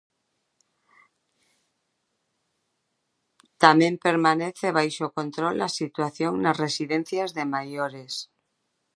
[3.63, 8.13] Tamén permanece baixo control a situación nas residencias de maiores.